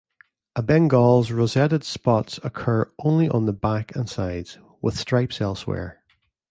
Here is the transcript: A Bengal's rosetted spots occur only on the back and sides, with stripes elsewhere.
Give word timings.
A 0.55 0.63
Bengal's 0.63 1.29
rosetted 1.29 1.83
spots 1.83 2.39
occur 2.43 2.91
only 3.03 3.29
on 3.29 3.45
the 3.45 3.53
back 3.53 3.95
and 3.95 4.09
sides, 4.09 4.57
with 4.81 4.97
stripes 4.97 5.39
elsewhere. 5.39 6.01